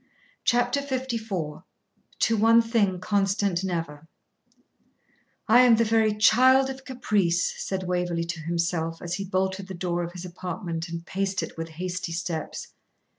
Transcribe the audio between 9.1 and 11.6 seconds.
he bolted the door of his apartment and paced it